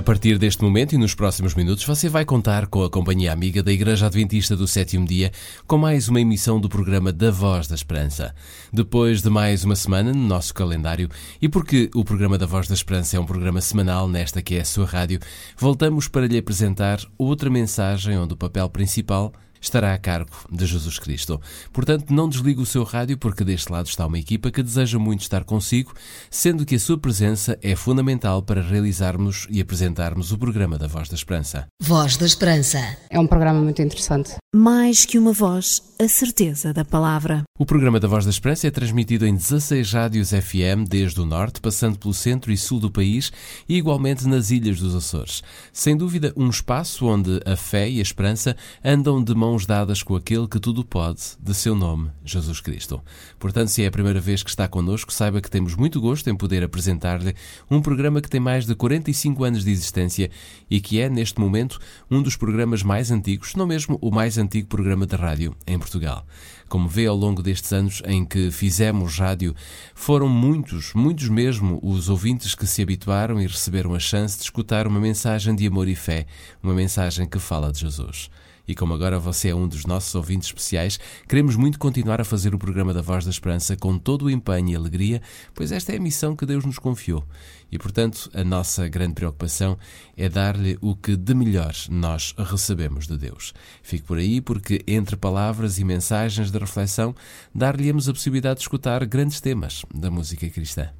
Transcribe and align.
A 0.00 0.02
partir 0.02 0.38
deste 0.38 0.64
momento 0.64 0.94
e 0.94 0.98
nos 0.98 1.14
próximos 1.14 1.54
minutos, 1.54 1.84
você 1.84 2.08
vai 2.08 2.24
contar 2.24 2.68
com 2.68 2.82
a 2.82 2.88
companhia 2.88 3.34
amiga 3.34 3.62
da 3.62 3.70
Igreja 3.70 4.06
Adventista 4.06 4.56
do 4.56 4.66
Sétimo 4.66 5.04
Dia 5.06 5.30
com 5.66 5.76
mais 5.76 6.08
uma 6.08 6.22
emissão 6.22 6.58
do 6.58 6.70
programa 6.70 7.12
Da 7.12 7.30
Voz 7.30 7.68
da 7.68 7.74
Esperança. 7.74 8.34
Depois 8.72 9.20
de 9.20 9.28
mais 9.28 9.62
uma 9.62 9.76
semana 9.76 10.10
no 10.14 10.26
nosso 10.26 10.54
calendário, 10.54 11.10
e 11.40 11.50
porque 11.50 11.90
o 11.94 12.02
programa 12.02 12.38
Da 12.38 12.46
Voz 12.46 12.66
da 12.66 12.72
Esperança 12.72 13.18
é 13.18 13.20
um 13.20 13.26
programa 13.26 13.60
semanal 13.60 14.08
nesta 14.08 14.40
que 14.40 14.54
é 14.54 14.62
a 14.62 14.64
sua 14.64 14.86
rádio, 14.86 15.20
voltamos 15.58 16.08
para 16.08 16.26
lhe 16.26 16.38
apresentar 16.38 16.98
outra 17.18 17.50
mensagem 17.50 18.16
onde 18.16 18.32
o 18.32 18.38
papel 18.38 18.70
principal 18.70 19.34
estará 19.60 19.94
a 19.94 19.98
cargo 19.98 20.30
de 20.50 20.66
Jesus 20.66 20.98
Cristo. 20.98 21.40
Portanto, 21.72 22.12
não 22.12 22.28
desligue 22.28 22.60
o 22.60 22.66
seu 22.66 22.84
rádio, 22.84 23.18
porque 23.18 23.44
deste 23.44 23.70
lado 23.70 23.86
está 23.86 24.06
uma 24.06 24.18
equipa 24.18 24.50
que 24.50 24.62
deseja 24.62 24.98
muito 24.98 25.22
estar 25.22 25.44
consigo, 25.44 25.92
sendo 26.30 26.64
que 26.64 26.74
a 26.74 26.80
sua 26.80 26.98
presença 26.98 27.58
é 27.62 27.76
fundamental 27.76 28.42
para 28.42 28.62
realizarmos 28.62 29.46
e 29.50 29.60
apresentarmos 29.60 30.32
o 30.32 30.38
programa 30.38 30.78
da 30.78 30.86
Voz 30.86 31.08
da 31.08 31.14
Esperança. 31.14 31.66
Voz 31.82 32.16
da 32.16 32.26
Esperança. 32.26 32.78
É 33.10 33.18
um 33.18 33.26
programa 33.26 33.60
muito 33.60 33.82
interessante. 33.82 34.36
Mais 34.54 35.04
que 35.04 35.18
uma 35.18 35.32
voz, 35.32 35.82
a 36.00 36.08
certeza 36.08 36.72
da 36.72 36.84
palavra. 36.84 37.42
O 37.58 37.66
programa 37.66 38.00
da 38.00 38.08
Voz 38.08 38.24
da 38.24 38.30
Esperança 38.30 38.66
é 38.66 38.70
transmitido 38.70 39.26
em 39.26 39.34
16 39.34 39.92
rádios 39.92 40.30
FM 40.30 40.88
desde 40.88 41.20
o 41.20 41.26
norte, 41.26 41.60
passando 41.60 41.98
pelo 41.98 42.14
centro 42.14 42.50
e 42.50 42.56
sul 42.56 42.80
do 42.80 42.90
país 42.90 43.30
e 43.68 43.76
igualmente 43.76 44.26
nas 44.26 44.50
ilhas 44.50 44.80
dos 44.80 44.94
Açores. 44.94 45.42
Sem 45.72 45.96
dúvida, 45.96 46.32
um 46.36 46.48
espaço 46.48 47.06
onde 47.06 47.40
a 47.44 47.56
fé 47.56 47.88
e 47.88 47.98
a 47.98 48.02
esperança 48.02 48.56
andam 48.84 49.22
de 49.22 49.34
mãos 49.50 49.66
dadas 49.66 50.00
com 50.00 50.14
aquele 50.14 50.46
que 50.46 50.60
tudo 50.60 50.84
pode, 50.84 51.20
de 51.40 51.52
seu 51.54 51.74
nome, 51.74 52.08
Jesus 52.24 52.60
Cristo. 52.60 53.02
Portanto, 53.36 53.66
se 53.66 53.82
é 53.82 53.88
a 53.88 53.90
primeira 53.90 54.20
vez 54.20 54.44
que 54.44 54.50
está 54.50 54.68
connosco, 54.68 55.12
saiba 55.12 55.40
que 55.40 55.50
temos 55.50 55.74
muito 55.74 56.00
gosto 56.00 56.30
em 56.30 56.36
poder 56.36 56.62
apresentar-lhe 56.62 57.34
um 57.68 57.82
programa 57.82 58.20
que 58.20 58.30
tem 58.30 58.38
mais 58.38 58.64
de 58.64 58.76
45 58.76 59.42
anos 59.42 59.64
de 59.64 59.72
existência 59.72 60.30
e 60.70 60.80
que 60.80 61.00
é, 61.00 61.08
neste 61.08 61.40
momento, 61.40 61.80
um 62.08 62.22
dos 62.22 62.36
programas 62.36 62.84
mais 62.84 63.10
antigos, 63.10 63.56
não 63.56 63.66
mesmo 63.66 63.98
o 64.00 64.12
mais 64.12 64.38
antigo 64.38 64.68
programa 64.68 65.04
de 65.04 65.16
rádio 65.16 65.56
em 65.66 65.76
Portugal. 65.80 66.24
Como 66.68 66.88
vê 66.88 67.06
ao 67.06 67.16
longo 67.16 67.42
destes 67.42 67.72
anos 67.72 68.00
em 68.06 68.24
que 68.24 68.52
fizemos 68.52 69.18
rádio, 69.18 69.52
foram 69.96 70.28
muitos, 70.28 70.94
muitos 70.94 71.28
mesmo, 71.28 71.80
os 71.82 72.08
ouvintes 72.08 72.54
que 72.54 72.68
se 72.68 72.82
habituaram 72.82 73.40
e 73.40 73.48
receberam 73.48 73.96
a 73.96 73.98
chance 73.98 74.36
de 74.36 74.44
escutar 74.44 74.86
uma 74.86 75.00
mensagem 75.00 75.56
de 75.56 75.66
amor 75.66 75.88
e 75.88 75.96
fé, 75.96 76.24
uma 76.62 76.72
mensagem 76.72 77.26
que 77.26 77.40
fala 77.40 77.72
de 77.72 77.80
Jesus. 77.80 78.30
E 78.66 78.74
como 78.74 78.94
agora 78.94 79.18
você 79.18 79.48
é 79.48 79.54
um 79.54 79.66
dos 79.66 79.84
nossos 79.84 80.14
ouvintes 80.14 80.48
especiais, 80.48 80.98
queremos 81.28 81.56
muito 81.56 81.78
continuar 81.78 82.20
a 82.20 82.24
fazer 82.24 82.54
o 82.54 82.58
programa 82.58 82.94
da 82.94 83.02
Voz 83.02 83.24
da 83.24 83.30
Esperança 83.30 83.76
com 83.76 83.98
todo 83.98 84.26
o 84.26 84.30
empenho 84.30 84.70
e 84.70 84.76
alegria, 84.76 85.22
pois 85.54 85.72
esta 85.72 85.92
é 85.92 85.96
a 85.96 86.00
missão 86.00 86.36
que 86.36 86.46
Deus 86.46 86.64
nos 86.64 86.78
confiou. 86.78 87.24
E, 87.72 87.78
portanto, 87.78 88.30
a 88.34 88.42
nossa 88.42 88.88
grande 88.88 89.14
preocupação 89.14 89.78
é 90.16 90.28
dar-lhe 90.28 90.76
o 90.80 90.96
que 90.96 91.16
de 91.16 91.34
melhor 91.34 91.72
nós 91.88 92.34
recebemos 92.36 93.06
de 93.06 93.16
Deus. 93.16 93.54
Fique 93.82 94.04
por 94.04 94.18
aí, 94.18 94.40
porque 94.40 94.82
entre 94.86 95.16
palavras 95.16 95.78
e 95.78 95.84
mensagens 95.84 96.50
de 96.50 96.58
reflexão, 96.58 97.14
dar-lhe-emos 97.54 98.08
a 98.08 98.12
possibilidade 98.12 98.56
de 98.56 98.62
escutar 98.62 99.04
grandes 99.06 99.40
temas 99.40 99.84
da 99.94 100.10
música 100.10 100.48
cristã. 100.48 100.90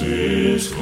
Jesus 0.00 0.72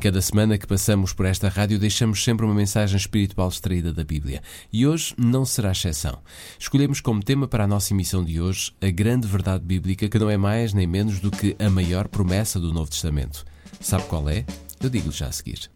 Em 0.00 0.02
cada 0.02 0.22
semana 0.22 0.56
que 0.56 0.66
passamos 0.66 1.12
por 1.12 1.26
esta 1.26 1.50
rádio, 1.50 1.78
deixamos 1.78 2.24
sempre 2.24 2.46
uma 2.46 2.54
mensagem 2.54 2.96
espiritual 2.96 3.50
extraída 3.50 3.92
da 3.92 4.02
Bíblia. 4.02 4.42
E 4.72 4.86
hoje 4.86 5.14
não 5.18 5.44
será 5.44 5.72
exceção. 5.72 6.20
Escolhemos 6.58 7.02
como 7.02 7.22
tema 7.22 7.46
para 7.46 7.64
a 7.64 7.66
nossa 7.66 7.92
emissão 7.92 8.24
de 8.24 8.40
hoje 8.40 8.72
a 8.80 8.88
grande 8.88 9.28
verdade 9.28 9.62
bíblica, 9.62 10.08
que 10.08 10.18
não 10.18 10.30
é 10.30 10.38
mais 10.38 10.72
nem 10.72 10.86
menos 10.86 11.20
do 11.20 11.30
que 11.30 11.54
a 11.58 11.68
maior 11.68 12.08
promessa 12.08 12.58
do 12.58 12.72
Novo 12.72 12.90
Testamento. 12.90 13.44
Sabe 13.78 14.04
qual 14.04 14.26
é? 14.30 14.46
Eu 14.82 14.88
digo-lhe 14.88 15.14
já 15.14 15.26
a 15.26 15.32
seguir. 15.32 15.70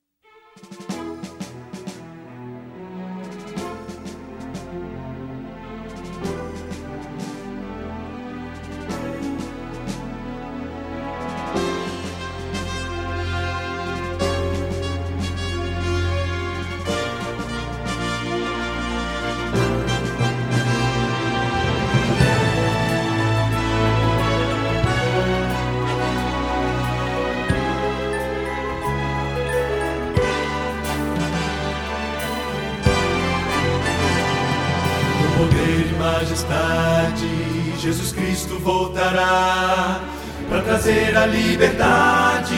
Liberdade 41.34 42.54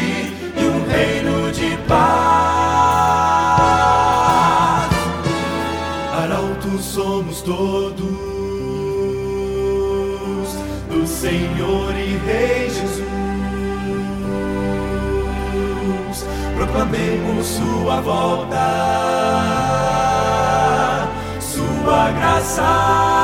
e 0.57 0.65
um 0.65 0.87
reino 0.87 1.51
de 1.53 1.77
paz. 1.89 1.97
Arautos 6.23 6.85
somos 6.85 7.41
todos 7.43 7.97
do 10.91 11.07
Senhor 11.07 11.95
e 11.97 12.17
Rei 12.27 12.69
Jesus. 12.69 13.07
Proclamemos 16.57 17.47
Sua 17.47 18.01
volta 18.01 19.07
sua 21.87 22.11
graça, 22.11 23.16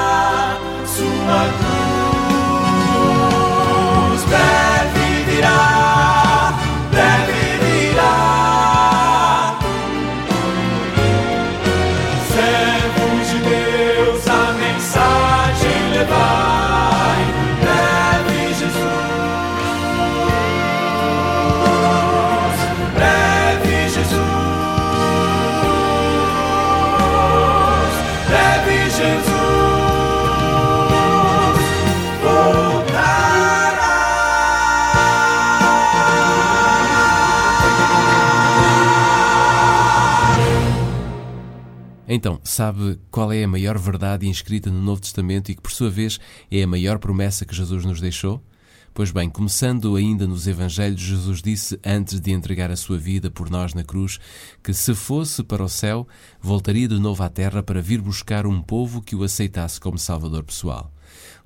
Então, 42.15 42.39
sabe 42.45 43.01
qual 43.11 43.33
é 43.33 43.43
a 43.43 43.49
maior 43.49 43.79
verdade 43.79 44.29
inscrita 44.29 44.69
no 44.69 44.83
Novo 44.83 45.01
Testamento 45.01 45.51
e 45.51 45.55
que, 45.55 45.63
por 45.63 45.73
sua 45.73 45.89
vez, 45.89 46.21
é 46.51 46.63
a 46.63 46.67
maior 46.67 46.99
promessa 46.99 47.47
que 47.47 47.57
Jesus 47.57 47.87
nos 47.87 48.03
deixou? 48.03 48.45
Pois 48.93 49.11
bem, 49.11 49.31
começando 49.31 49.97
ainda 49.97 50.27
nos 50.27 50.47
Evangelhos, 50.47 51.01
Jesus 51.01 51.41
disse, 51.41 51.81
antes 51.83 52.21
de 52.21 52.31
entregar 52.31 52.71
a 52.71 52.77
sua 52.77 52.99
vida 52.99 53.31
por 53.31 53.49
nós 53.49 53.73
na 53.73 53.83
cruz, 53.83 54.21
que 54.63 54.75
se 54.75 54.95
fosse 54.95 55.43
para 55.43 55.65
o 55.65 55.71
céu, 55.71 56.07
voltaria 56.39 56.87
de 56.87 56.99
novo 56.99 57.23
à 57.23 57.31
terra 57.31 57.63
para 57.63 57.81
vir 57.81 58.03
buscar 58.03 58.47
um 58.47 58.61
povo 58.61 59.01
que 59.01 59.17
o 59.17 59.23
aceitasse 59.23 59.81
como 59.81 59.97
Salvador 59.97 60.45
pessoal. 60.45 60.93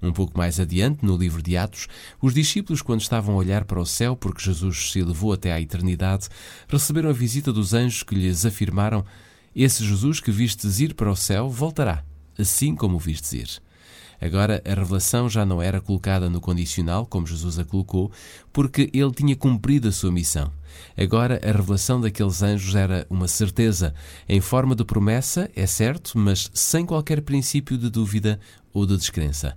Um 0.02 0.12
pouco 0.12 0.36
mais 0.36 0.58
adiante, 0.58 1.06
no 1.06 1.16
livro 1.16 1.40
de 1.40 1.56
Atos, 1.56 1.86
os 2.20 2.34
discípulos, 2.34 2.82
quando 2.82 3.02
estavam 3.02 3.36
a 3.36 3.38
olhar 3.38 3.64
para 3.64 3.80
o 3.80 3.86
céu, 3.86 4.16
porque 4.16 4.42
Jesus 4.42 4.90
se 4.90 4.98
elevou 4.98 5.32
até 5.32 5.52
à 5.52 5.60
eternidade, 5.60 6.28
receberam 6.66 7.10
a 7.10 7.12
visita 7.12 7.52
dos 7.52 7.72
anjos 7.72 8.02
que 8.02 8.16
lhes 8.16 8.44
afirmaram: 8.44 9.04
Esse 9.58 9.82
Jesus 9.82 10.20
que 10.20 10.30
vistes 10.30 10.80
ir 10.80 10.92
para 10.92 11.10
o 11.10 11.16
céu 11.16 11.48
voltará, 11.48 12.04
assim 12.38 12.74
como 12.74 12.96
o 12.96 13.00
vistes 13.00 13.32
ir. 13.32 13.48
Agora, 14.20 14.62
a 14.66 14.74
revelação 14.74 15.30
já 15.30 15.46
não 15.46 15.62
era 15.62 15.80
colocada 15.80 16.28
no 16.28 16.42
condicional, 16.42 17.06
como 17.06 17.26
Jesus 17.26 17.58
a 17.58 17.64
colocou, 17.64 18.12
porque 18.52 18.90
ele 18.92 19.12
tinha 19.12 19.34
cumprido 19.34 19.88
a 19.88 19.92
sua 19.92 20.12
missão. 20.12 20.52
Agora, 20.94 21.40
a 21.42 21.52
revelação 21.52 21.98
daqueles 21.98 22.42
anjos 22.42 22.74
era 22.74 23.06
uma 23.08 23.26
certeza, 23.26 23.94
em 24.28 24.42
forma 24.42 24.76
de 24.76 24.84
promessa, 24.84 25.50
é 25.56 25.66
certo, 25.66 26.18
mas 26.18 26.50
sem 26.52 26.84
qualquer 26.84 27.22
princípio 27.22 27.78
de 27.78 27.88
dúvida 27.88 28.38
ou 28.76 28.84
de 28.84 28.94
descrença. 28.94 29.56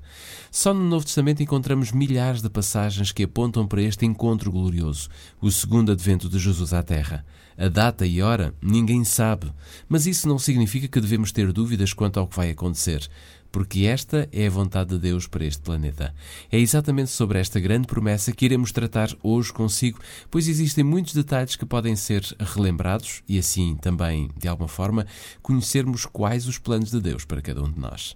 Só 0.50 0.74
no 0.74 0.82
Novo 0.82 1.04
Testamento 1.04 1.44
encontramos 1.44 1.92
milhares 1.92 2.42
de 2.42 2.50
passagens 2.50 3.12
que 3.12 3.24
apontam 3.24 3.68
para 3.68 3.82
este 3.82 4.06
encontro 4.06 4.50
glorioso, 4.50 5.10
o 5.42 5.52
segundo 5.52 5.92
advento 5.92 6.30
de 6.30 6.40
Jesus 6.40 6.72
à 6.72 6.82
Terra. 6.82 7.26
A 7.58 7.68
data 7.68 8.06
e 8.06 8.22
hora 8.22 8.54
ninguém 8.62 9.04
sabe, 9.04 9.52
mas 9.90 10.08
isso 10.08 10.26
não 10.26 10.40
significa 10.40 10.88
que 10.88 11.02
devemos 11.02 11.34
ter 11.34 11.52
dúvidas 11.52 11.92
quanto 11.92 12.18
ao 12.18 12.28
que 12.28 12.38
vai 12.38 12.52
acontecer 12.52 13.10
porque 13.52 13.86
esta 13.86 14.30
é 14.32 14.46
a 14.46 14.50
vontade 14.50 14.92
de 14.92 15.00
Deus 15.00 15.26
para 15.26 15.44
este 15.44 15.64
planeta. 15.64 16.14
É 16.52 16.60
exatamente 16.60 17.10
sobre 17.10 17.40
esta 17.40 17.60
grande 17.60 17.88
promessa 17.88 18.32
que 18.32 18.46
iremos 18.46 18.72
tratar 18.72 19.10
hoje 19.24 19.52
consigo, 19.52 20.00
pois 20.30 20.48
existem 20.48 20.84
muitos 20.84 21.16
detalhes 21.16 21.56
que 21.56 21.66
podem 21.66 21.96
ser 21.96 22.24
relembrados 22.40 23.24
e 23.28 23.40
assim 23.40 23.76
também, 23.76 24.30
de 24.38 24.48
alguma 24.48 24.68
forma, 24.68 25.08
conhecermos 25.42 26.06
quais 26.06 26.48
os 26.48 26.60
planos 26.60 26.92
de 26.92 27.02
Deus 27.02 27.26
para 27.26 27.42
cada 27.42 27.64
um 27.64 27.72
de 27.72 27.80
nós. 27.80 28.16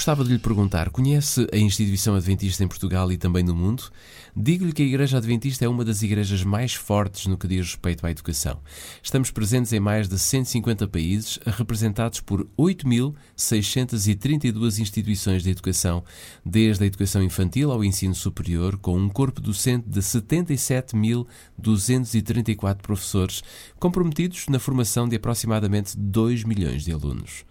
Gostava 0.00 0.24
de 0.24 0.32
lhe 0.32 0.38
perguntar: 0.38 0.88
conhece 0.88 1.46
a 1.52 1.58
instituição 1.58 2.14
adventista 2.14 2.64
em 2.64 2.68
Portugal 2.68 3.12
e 3.12 3.18
também 3.18 3.44
no 3.44 3.54
mundo? 3.54 3.92
Digo-lhe 4.34 4.72
que 4.72 4.80
a 4.80 4.86
Igreja 4.86 5.18
Adventista 5.18 5.66
é 5.66 5.68
uma 5.68 5.84
das 5.84 6.00
igrejas 6.00 6.42
mais 6.42 6.72
fortes 6.72 7.26
no 7.26 7.36
que 7.36 7.46
diz 7.46 7.66
respeito 7.66 8.06
à 8.06 8.10
educação. 8.10 8.62
Estamos 9.02 9.30
presentes 9.30 9.74
em 9.74 9.80
mais 9.80 10.08
de 10.08 10.18
150 10.18 10.88
países, 10.88 11.38
representados 11.44 12.20
por 12.20 12.48
8.632 12.58 14.78
instituições 14.78 15.42
de 15.42 15.50
educação, 15.50 16.02
desde 16.42 16.82
a 16.82 16.86
educação 16.86 17.22
infantil 17.22 17.70
ao 17.70 17.84
ensino 17.84 18.14
superior, 18.14 18.78
com 18.78 18.96
um 18.96 19.10
corpo 19.10 19.38
docente 19.38 19.86
de 19.86 20.00
77.234 20.00 22.76
professores, 22.76 23.42
comprometidos 23.78 24.46
na 24.48 24.58
formação 24.58 25.06
de 25.06 25.16
aproximadamente 25.16 25.94
2 25.94 26.44
milhões 26.44 26.84
de 26.84 26.90
alunos. 26.90 27.44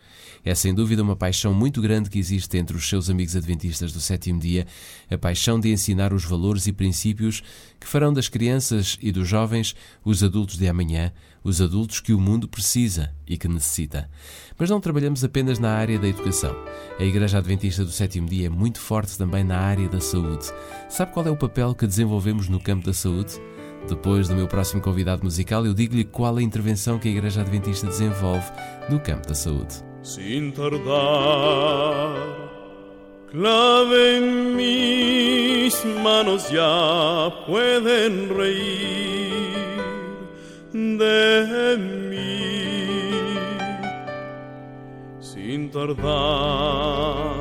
É 0.44 0.56
sem 0.56 0.74
dúvida 0.74 1.04
uma 1.04 1.16
paixão 1.16 1.54
muito 1.54 1.82
grande 1.82 2.10
que 2.10 2.20
existe 2.20 2.58
entre 2.58 2.76
os 2.76 2.88
seus 2.88 3.10
amigos 3.10 3.36
adventistas 3.36 3.92
do 3.92 4.00
sétimo 4.00 4.40
dia, 4.40 4.66
a 5.10 5.18
paixão 5.18 5.60
de 5.60 5.72
ensinar 5.72 6.14
os 6.14 6.24
valores 6.24 6.68
e 6.68 6.74
princípios 6.74 7.44
que 7.80 7.88
farão 7.88 8.14
das 8.14 8.30
crianças 8.30 8.98
e 9.02 9.12
dos 9.12 9.28
jovens 9.28 9.76
os 10.04 10.24
adultos 10.24 10.58
de 10.58 10.68
amanhã, 10.68 11.12
os 11.44 11.62
adultos 11.62 12.00
que 12.00 12.14
o 12.14 12.20
mundo 12.20 12.48
precisa 12.48 13.14
e 13.28 13.38
que 13.38 13.48
necessita. 13.48 14.10
Mas 14.58 14.70
não 14.70 14.82
trabalhamos 14.82 15.24
apenas 15.24 15.60
na 15.60 15.72
área 15.72 15.98
da 15.98 16.08
educação. 16.08 16.56
A 17.00 17.04
Igreja 17.04 17.38
Adventista 17.38 17.84
do 17.84 17.92
Sétimo 17.92 18.28
Dia 18.28 18.48
é 18.48 18.50
muito 18.50 18.80
forte 18.80 19.18
também 19.18 19.44
na 19.44 19.58
área 19.58 19.88
da 19.88 20.02
saúde. 20.02 20.46
Sabe 20.90 21.14
qual 21.14 21.26
é 21.26 21.32
o 21.32 21.38
papel 21.38 21.74
que 21.74 21.88
desenvolvemos 21.88 22.50
no 22.50 22.60
campo 22.60 22.86
da 22.86 22.94
saúde? 22.94 23.40
Depois 23.88 24.28
do 24.28 24.36
meu 24.36 24.48
próximo 24.48 24.82
convidado 24.82 25.24
musical, 25.24 25.66
eu 25.66 25.74
digo-lhe 25.74 26.04
qual 26.04 26.36
a 26.36 26.44
intervenção 26.44 27.00
que 27.00 27.08
a 27.08 27.12
Igreja 27.12 27.42
Adventista 27.42 27.88
desenvolve 27.88 28.46
no 28.90 29.00
campo 29.00 29.28
da 29.28 29.34
saúde. 29.34 29.89
Sin 30.02 30.54
tardar. 30.54 32.40
Clave 33.32 34.18
en 34.18 34.56
mis 34.56 35.86
manos 36.04 36.50
ya 36.50 37.30
pueden 37.46 38.30
reír 38.36 39.60
de 40.74 41.78
mí. 41.78 42.20
Sin 45.20 45.70
tardar, 45.70 47.36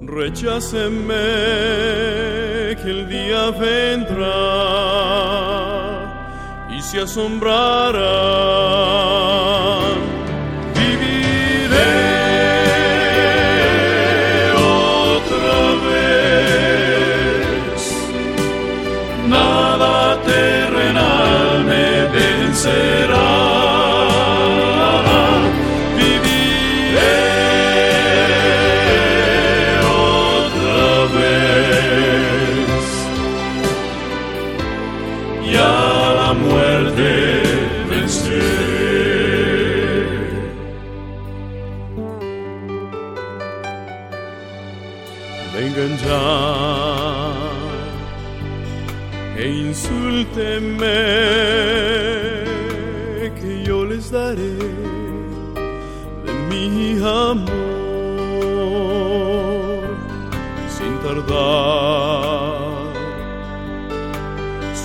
rechácenme 0.00 1.14
que 2.82 2.90
el 2.96 3.08
día 3.08 3.50
vendrá 3.50 4.36
y 6.76 6.80
se 6.80 7.00
asombrará 7.02 8.25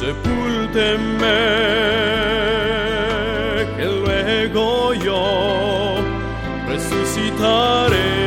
sepúlteme, 0.01 1.37
que 3.77 3.85
luego 3.85 4.95
yo 4.95 5.97
resucitaré. 6.67 8.20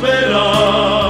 que 0.00 1.01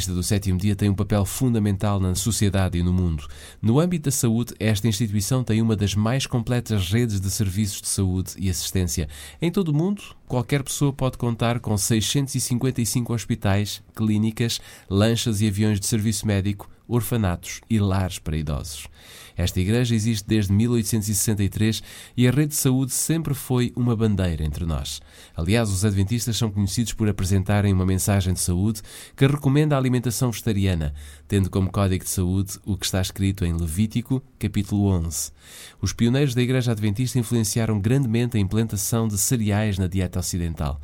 Adventista 0.00 0.14
do 0.14 0.22
Sétimo 0.22 0.58
Dia 0.58 0.74
tem 0.74 0.88
um 0.88 0.94
papel 0.94 1.24
fundamental 1.24 2.00
na 2.00 2.14
sociedade 2.14 2.78
e 2.78 2.82
no 2.82 2.92
mundo. 2.92 3.26
No 3.60 3.78
âmbito 3.78 4.04
da 4.04 4.10
saúde, 4.10 4.54
esta 4.58 4.88
instituição 4.88 5.44
tem 5.44 5.60
uma 5.60 5.76
das 5.76 5.94
mais 5.94 6.26
completas 6.26 6.90
redes 6.90 7.20
de 7.20 7.30
serviços 7.30 7.82
de 7.82 7.88
saúde 7.88 8.32
e 8.38 8.48
assistência. 8.48 9.08
Em 9.42 9.50
todo 9.50 9.68
o 9.68 9.74
mundo, 9.74 10.02
qualquer 10.26 10.62
pessoa 10.62 10.92
pode 10.92 11.18
contar 11.18 11.60
com 11.60 11.76
655 11.76 13.12
hospitais, 13.12 13.82
clínicas, 13.94 14.60
lanchas 14.88 15.42
e 15.42 15.48
aviões 15.48 15.78
de 15.78 15.86
serviço 15.86 16.26
médico, 16.26 16.70
orfanatos 16.88 17.60
e 17.68 17.78
lares 17.78 18.18
para 18.18 18.36
idosos. 18.36 18.88
Esta 19.36 19.60
igreja 19.60 19.94
existe 19.94 20.26
desde 20.26 20.52
1863 20.52 21.82
e 22.16 22.26
a 22.26 22.30
rede 22.30 22.48
de 22.48 22.56
saúde 22.56 22.92
sempre 22.92 23.34
foi 23.34 23.72
uma 23.76 23.96
bandeira 23.96 24.44
entre 24.44 24.64
nós. 24.64 25.00
Aliás, 25.36 25.70
os 25.70 25.84
adventistas 25.84 26.36
são 26.36 26.50
conhecidos 26.50 26.92
por 26.92 27.08
apresentarem 27.08 27.72
uma 27.72 27.86
mensagem 27.86 28.32
de 28.32 28.40
saúde 28.40 28.82
que 29.16 29.26
recomenda 29.26 29.74
a 29.74 29.78
alimentação 29.78 30.30
vegetariana, 30.30 30.94
tendo 31.26 31.50
como 31.50 31.70
código 31.70 32.04
de 32.04 32.10
saúde 32.10 32.58
o 32.64 32.76
que 32.76 32.86
está 32.86 33.00
escrito 33.00 33.44
em 33.44 33.52
Levítico, 33.52 34.22
capítulo 34.38 34.86
11. 34.86 35.32
Os 35.80 35.92
pioneiros 35.92 36.34
da 36.34 36.42
igreja 36.42 36.72
adventista 36.72 37.18
influenciaram 37.18 37.80
grandemente 37.80 38.36
a 38.36 38.40
implantação 38.40 39.08
de 39.08 39.18
cereais 39.18 39.78
na 39.78 39.86
dieta 39.86 40.18
ocidental. 40.18 40.80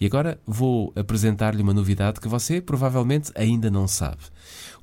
E 0.00 0.06
agora 0.06 0.40
vou 0.46 0.92
apresentar-lhe 0.94 1.62
uma 1.62 1.74
novidade 1.74 2.20
que 2.20 2.28
você 2.28 2.60
provavelmente 2.60 3.32
ainda 3.34 3.68
não 3.68 3.88
sabe. 3.88 4.22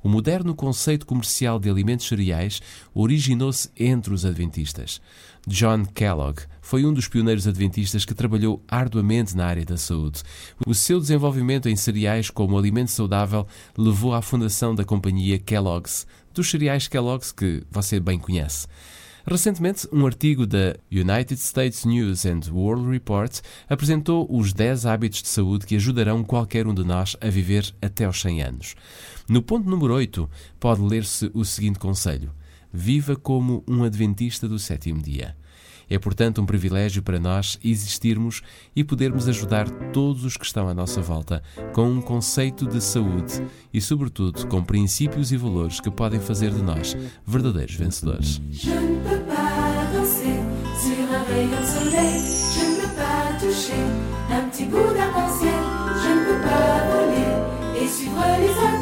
O 0.06 0.08
moderno 0.08 0.54
conceito 0.54 1.04
comercial 1.04 1.58
de 1.58 1.68
alimentos 1.68 2.06
cereais 2.06 2.62
originou-se 2.94 3.68
entre 3.76 4.14
os 4.14 4.24
adventistas. 4.24 5.00
John 5.48 5.84
Kellogg 5.84 6.42
foi 6.62 6.86
um 6.86 6.94
dos 6.94 7.08
pioneiros 7.08 7.48
adventistas 7.48 8.04
que 8.04 8.14
trabalhou 8.14 8.62
arduamente 8.68 9.36
na 9.36 9.44
área 9.44 9.64
da 9.64 9.76
saúde. 9.76 10.22
O 10.64 10.74
seu 10.74 11.00
desenvolvimento 11.00 11.68
em 11.68 11.74
cereais 11.74 12.30
como 12.30 12.56
alimento 12.56 12.92
saudável 12.92 13.48
levou 13.76 14.14
à 14.14 14.22
fundação 14.22 14.76
da 14.76 14.84
companhia 14.84 15.40
Kellogg's, 15.40 16.06
dos 16.32 16.48
cereais 16.48 16.86
Kellogg's 16.86 17.32
que 17.32 17.64
você 17.68 17.98
bem 17.98 18.16
conhece. 18.16 18.68
Recentemente, 19.28 19.88
um 19.92 20.06
artigo 20.06 20.46
da 20.46 20.76
United 20.88 21.34
States 21.40 21.84
News 21.84 22.24
and 22.24 22.42
World 22.48 22.88
Report 22.88 23.40
apresentou 23.68 24.24
os 24.30 24.52
10 24.52 24.86
hábitos 24.86 25.20
de 25.20 25.26
saúde 25.26 25.66
que 25.66 25.74
ajudarão 25.74 26.22
qualquer 26.22 26.64
um 26.64 26.72
de 26.72 26.84
nós 26.84 27.16
a 27.20 27.28
viver 27.28 27.74
até 27.82 28.04
aos 28.04 28.20
100 28.20 28.42
anos. 28.42 28.76
No 29.28 29.42
ponto 29.42 29.68
número 29.68 29.92
8, 29.94 30.30
pode 30.60 30.80
ler-se 30.80 31.28
o 31.34 31.44
seguinte 31.44 31.80
conselho: 31.80 32.32
Viva 32.72 33.16
como 33.16 33.64
um 33.66 33.82
adventista 33.82 34.48
do 34.48 34.60
sétimo 34.60 35.02
dia. 35.02 35.36
É, 35.88 35.98
portanto, 35.98 36.40
um 36.40 36.46
privilégio 36.46 37.02
para 37.02 37.18
nós 37.18 37.58
existirmos 37.64 38.42
e 38.74 38.82
podermos 38.82 39.28
ajudar 39.28 39.68
todos 39.92 40.24
os 40.24 40.36
que 40.36 40.44
estão 40.44 40.68
à 40.68 40.74
nossa 40.74 41.00
volta 41.00 41.42
com 41.72 41.88
um 41.88 42.00
conceito 42.00 42.66
de 42.66 42.80
saúde 42.80 43.42
e, 43.72 43.80
sobretudo, 43.80 44.46
com 44.48 44.64
princípios 44.64 45.32
e 45.32 45.36
valores 45.36 45.80
que 45.80 45.90
podem 45.90 46.20
fazer 46.20 46.50
de 46.50 46.62
nós 46.62 46.96
verdadeiros 47.24 47.74
vencedores. 47.74 48.40
Je 48.50 48.70
ne 48.70 49.00
peux 49.02 49.20
pas 49.20 49.66
toucher 53.38 53.86
un 54.30 54.48
petit 54.48 54.64
bout 54.64 54.94
d'arc-en-ciel, 54.94 55.62
je 56.02 56.10
ne 56.16 56.24
peux 56.26 56.40
pas 56.42 56.86
voler 56.90 57.34
et 57.80 57.88
suivre 57.88 58.24
les 58.40 58.75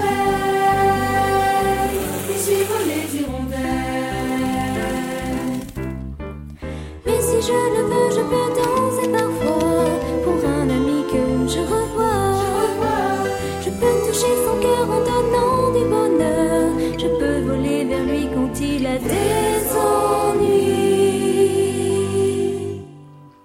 je 7.47 7.59
le 7.75 7.83
veux, 7.91 8.11
je 8.19 8.23
peux 8.31 8.49
danser 8.59 9.09
parfois 9.11 9.91
pour 10.25 10.39
un 10.49 10.69
ami 10.71 11.01
que 11.13 11.23
je 11.53 11.61
revois. 11.61 13.25
Je 13.65 13.71
peux 13.71 13.97
toucher 14.07 14.35
son 14.45 14.57
cœur 14.65 14.85
en 14.97 15.01
donnant 15.11 15.73
du 15.77 15.85
bonheur. 15.95 16.65
Je 16.99 17.09
peux 17.19 17.39
voler 17.49 17.85
vers 17.85 18.05
lui 18.05 18.25
quand 18.35 18.53
il 18.61 18.87
a 18.87 18.99
des 18.99 19.77
ennuis. 19.77 20.65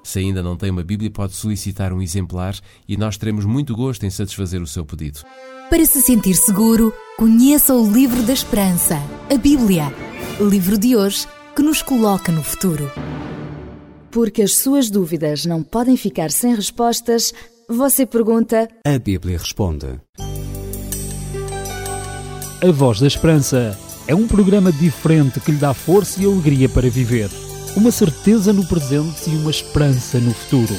Se 0.04 0.20
ainda 0.20 0.42
não 0.42 0.56
tem 0.56 0.72
uma 0.72 0.84
Bíblia, 0.84 1.12
pode 1.12 1.34
solicitar 1.34 1.92
um 1.94 2.02
exemplar 2.02 2.56
e 2.88 2.98
nós 2.98 3.18
teremos 3.18 3.46
muito 3.46 3.76
gosto 3.76 4.06
em 4.06 4.10
satisfazer 4.10 4.62
o 4.62 4.68
seu 4.68 4.86
pedido. 4.86 5.20
Para 5.70 5.86
se 5.86 6.02
sentir 6.02 6.36
seguro, 6.36 6.92
conheça 7.18 7.76
o 7.76 7.92
Livro 7.92 8.24
da 8.24 8.34
Esperança, 8.34 8.98
a 9.30 9.38
Bíblia. 9.38 9.94
Livro 10.40 10.80
de 10.80 10.96
hoje 10.96 11.28
que 11.56 11.62
nos 11.62 11.82
coloca 11.82 12.32
no 12.32 12.42
futuro. 12.42 12.90
Porque 14.12 14.42
as 14.42 14.58
suas 14.58 14.90
dúvidas 14.90 15.46
não 15.46 15.62
podem 15.62 15.96
ficar 15.96 16.32
sem 16.32 16.56
respostas, 16.56 17.34
você 17.68 18.06
pergunta. 18.06 18.68
A 18.86 18.98
Bíblia 18.98 19.38
responde. 19.38 20.00
A 22.62 22.72
Voz 22.72 23.00
da 23.00 23.08
Esperança 23.08 23.78
é 24.08 24.16
um 24.16 24.28
programa 24.28 24.72
diferente 24.72 25.40
que 25.40 25.52
lhe 25.52 25.58
dá 25.58 25.74
força 25.74 26.22
e 26.22 26.26
alegria 26.26 26.68
para 26.68 26.90
viver. 26.90 27.30
Uma 27.76 27.92
certeza 27.92 28.52
no 28.52 28.68
presente 28.68 29.30
e 29.30 29.36
uma 29.36 29.52
esperança 29.52 30.20
no 30.20 30.34
futuro. 30.34 30.76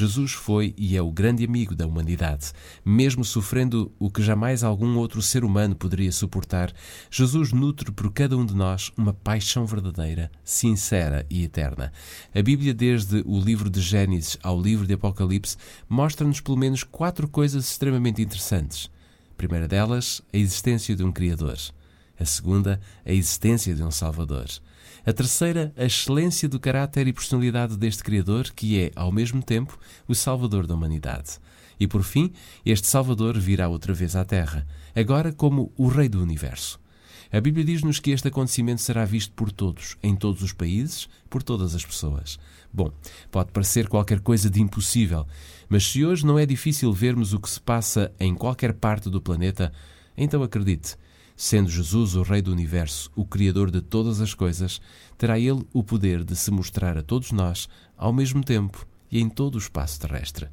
Jesus 0.00 0.32
foi 0.32 0.74
e 0.78 0.96
é 0.96 1.02
o 1.02 1.12
grande 1.12 1.44
amigo 1.44 1.74
da 1.74 1.86
humanidade. 1.86 2.52
Mesmo 2.82 3.22
sofrendo 3.22 3.92
o 3.98 4.10
que 4.10 4.22
jamais 4.22 4.64
algum 4.64 4.96
outro 4.96 5.20
ser 5.20 5.44
humano 5.44 5.76
poderia 5.76 6.10
suportar, 6.10 6.72
Jesus 7.10 7.52
nutre 7.52 7.92
por 7.92 8.10
cada 8.10 8.34
um 8.34 8.46
de 8.46 8.54
nós 8.54 8.90
uma 8.96 9.12
paixão 9.12 9.66
verdadeira, 9.66 10.30
sincera 10.42 11.26
e 11.28 11.44
eterna. 11.44 11.92
A 12.34 12.40
Bíblia, 12.40 12.72
desde 12.72 13.22
o 13.26 13.38
livro 13.38 13.68
de 13.68 13.82
Gênesis 13.82 14.38
ao 14.42 14.58
livro 14.58 14.86
de 14.86 14.94
Apocalipse, 14.94 15.58
mostra-nos 15.86 16.40
pelo 16.40 16.56
menos 16.56 16.82
quatro 16.82 17.28
coisas 17.28 17.68
extremamente 17.68 18.22
interessantes. 18.22 18.90
A 19.30 19.34
primeira 19.34 19.68
delas, 19.68 20.22
a 20.32 20.38
existência 20.38 20.96
de 20.96 21.04
um 21.04 21.12
Criador. 21.12 21.58
A 22.18 22.24
segunda, 22.24 22.80
a 23.04 23.12
existência 23.12 23.74
de 23.74 23.82
um 23.82 23.90
Salvador. 23.90 24.48
A 25.06 25.12
terceira, 25.12 25.72
a 25.76 25.84
excelência 25.84 26.48
do 26.48 26.60
caráter 26.60 27.08
e 27.08 27.12
personalidade 27.12 27.76
deste 27.76 28.04
Criador, 28.04 28.50
que 28.54 28.78
é, 28.78 28.90
ao 28.94 29.10
mesmo 29.10 29.42
tempo, 29.42 29.78
o 30.06 30.14
Salvador 30.14 30.66
da 30.66 30.74
humanidade. 30.74 31.38
E 31.78 31.86
por 31.86 32.02
fim, 32.02 32.32
este 32.64 32.86
Salvador 32.86 33.38
virá 33.38 33.68
outra 33.68 33.94
vez 33.94 34.14
à 34.14 34.24
Terra, 34.24 34.66
agora 34.94 35.32
como 35.32 35.72
o 35.76 35.88
Rei 35.88 36.08
do 36.08 36.22
Universo. 36.22 36.78
A 37.32 37.40
Bíblia 37.40 37.64
diz-nos 37.64 38.00
que 38.00 38.10
este 38.10 38.28
acontecimento 38.28 38.82
será 38.82 39.04
visto 39.04 39.32
por 39.32 39.50
todos, 39.52 39.96
em 40.02 40.16
todos 40.16 40.42
os 40.42 40.52
países, 40.52 41.08
por 41.30 41.42
todas 41.42 41.74
as 41.74 41.86
pessoas. 41.86 42.38
Bom, 42.72 42.92
pode 43.30 43.52
parecer 43.52 43.88
qualquer 43.88 44.20
coisa 44.20 44.50
de 44.50 44.60
impossível, 44.60 45.26
mas 45.68 45.86
se 45.86 46.04
hoje 46.04 46.26
não 46.26 46.38
é 46.38 46.44
difícil 46.44 46.92
vermos 46.92 47.32
o 47.32 47.40
que 47.40 47.48
se 47.48 47.60
passa 47.60 48.12
em 48.18 48.34
qualquer 48.34 48.74
parte 48.74 49.08
do 49.08 49.20
planeta, 49.20 49.72
então 50.16 50.42
acredite, 50.42 50.96
Sendo 51.42 51.70
Jesus 51.70 52.16
o 52.16 52.22
Rei 52.22 52.42
do 52.42 52.52
Universo, 52.52 53.10
o 53.16 53.24
Criador 53.24 53.70
de 53.70 53.80
todas 53.80 54.20
as 54.20 54.34
coisas, 54.34 54.78
terá 55.16 55.38
Ele 55.38 55.64
o 55.72 55.82
poder 55.82 56.22
de 56.22 56.36
se 56.36 56.50
mostrar 56.50 56.98
a 56.98 57.02
todos 57.02 57.32
nós 57.32 57.66
ao 57.96 58.12
mesmo 58.12 58.44
tempo 58.44 58.86
e 59.10 59.18
em 59.22 59.26
todo 59.26 59.54
o 59.54 59.58
espaço 59.58 59.98
terrestre. 59.98 60.48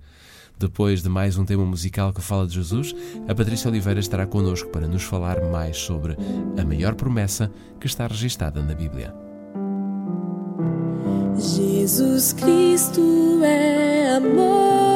Depois 0.57 1.03
de 1.03 1.09
mais 1.09 1.37
um 1.37 1.43
tema 1.43 1.65
musical 1.65 2.13
que 2.13 2.21
fala 2.21 2.47
de 2.47 2.53
Jesus, 2.53 2.95
a 3.27 3.35
Patrícia 3.35 3.69
Oliveira 3.69 3.99
estará 3.99 4.25
connosco 4.25 4.69
para 4.69 4.87
nos 4.87 5.03
falar 5.03 5.41
mais 5.51 5.75
sobre 5.75 6.15
a 6.57 6.63
maior 6.63 6.95
promessa 6.95 7.51
que 7.81 7.85
está 7.85 8.07
registada 8.07 8.63
na 8.63 8.73
Bíblia. 8.73 9.13
Jesus 11.37 12.31
Cristo 12.31 13.41
é 13.43 14.15
amor. 14.15 14.87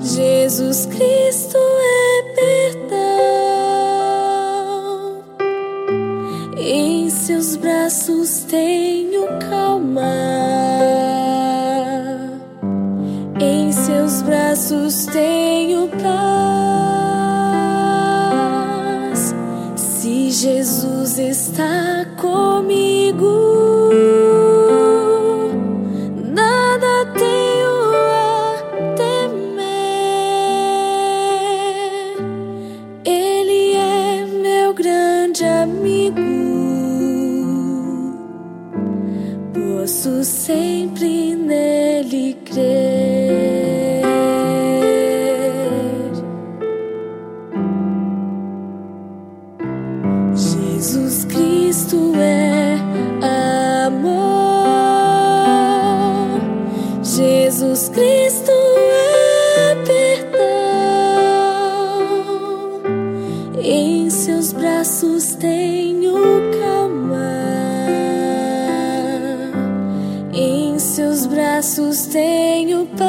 Jesus 0.00 0.86
Cristo 0.86 1.56
é 1.56 2.07
perdão. 2.38 3.48
Em 6.56 7.10
seus 7.10 7.56
braços 7.56 8.44
tenho 8.44 9.26
calma. 9.50 10.14
Em 13.40 13.72
seus 13.72 14.22
braços 14.22 15.06
tenho 15.06 15.88
paz. 15.88 16.08
Se 19.76 20.30
Jesus 20.30 21.18
está 21.18 21.77
braços 71.78 72.06
tenho 72.06 72.86
paz. 72.98 73.07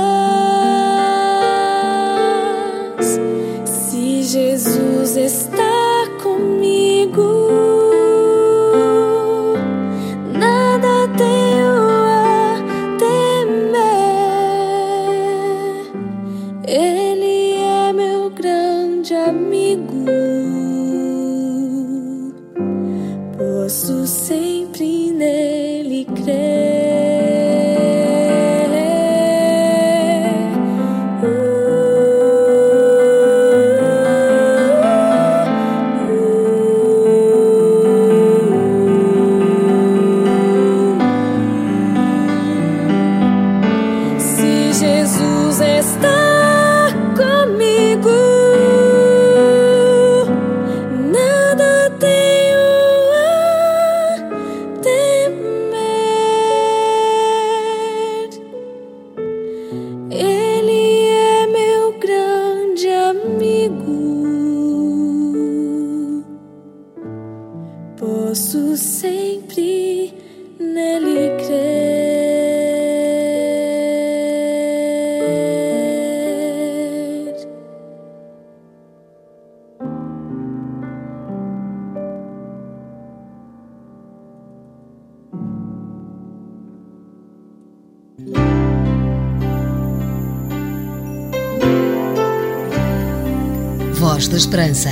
Esperança. 94.40 94.90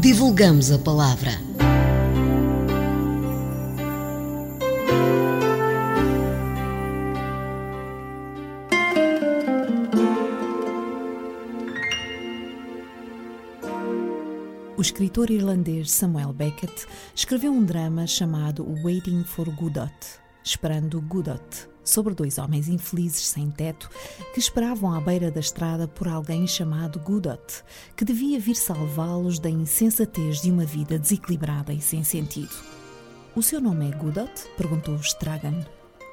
Divulgamos 0.00 0.72
a 0.72 0.78
palavra. 0.78 1.32
O 14.74 14.80
escritor 14.80 15.30
irlandês 15.30 15.90
Samuel 15.90 16.32
Beckett 16.32 16.86
escreveu 17.14 17.52
um 17.52 17.62
drama 17.62 18.06
chamado 18.06 18.66
Waiting 18.82 19.22
for 19.22 19.50
Godot, 19.54 19.92
Esperando 20.48 20.98
Godot, 21.02 21.68
sobre 21.84 22.14
dois 22.14 22.38
homens 22.38 22.68
infelizes 22.68 23.26
sem 23.26 23.50
teto 23.50 23.90
que 24.32 24.40
esperavam 24.40 24.94
à 24.94 24.98
beira 24.98 25.30
da 25.30 25.40
estrada 25.40 25.86
por 25.86 26.08
alguém 26.08 26.46
chamado 26.46 26.98
Godot, 27.00 27.62
que 27.94 28.02
devia 28.02 28.40
vir 28.40 28.54
salvá-los 28.54 29.38
da 29.38 29.50
insensatez 29.50 30.40
de 30.40 30.50
uma 30.50 30.64
vida 30.64 30.98
desequilibrada 30.98 31.74
e 31.74 31.82
sem 31.82 32.02
sentido. 32.02 32.56
O 33.36 33.42
seu 33.42 33.60
nome 33.60 33.90
é 33.90 33.94
Godot? 33.94 34.32
perguntou 34.56 34.96
Stragan. 34.96 35.66